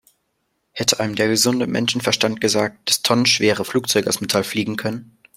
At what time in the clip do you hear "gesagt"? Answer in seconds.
2.41-2.89